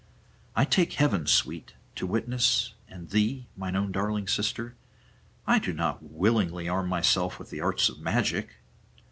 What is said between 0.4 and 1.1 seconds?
I take